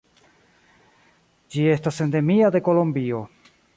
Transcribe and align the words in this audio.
Ĝi 1.55 1.65
estas 1.73 1.99
endemia 2.07 2.51
de 2.57 2.63
Kolombio. 2.69 3.21